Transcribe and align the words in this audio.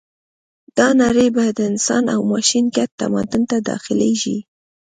دا 0.77 0.87
نړۍ 1.01 1.27
به 1.35 1.45
د 1.57 1.59
انسان 1.71 2.03
او 2.13 2.21
ماشین 2.33 2.65
ګډ 2.75 2.89
تمدن 3.01 3.43
ته 3.49 3.57
داخلېږي 3.69 4.37